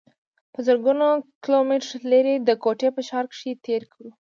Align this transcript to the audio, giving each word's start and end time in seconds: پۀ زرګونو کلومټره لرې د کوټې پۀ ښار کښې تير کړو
پۀ 0.53 0.59
زرګونو 0.67 1.07
کلومټره 1.43 1.97
لرې 2.11 2.35
د 2.39 2.49
کوټې 2.63 2.89
پۀ 2.95 3.01
ښار 3.07 3.25
کښې 3.31 3.51
تير 3.65 3.81
کړو 3.91 4.09